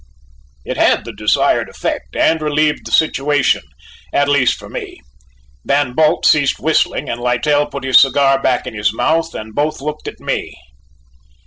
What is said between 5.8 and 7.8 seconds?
Bult ceased whistling and Littell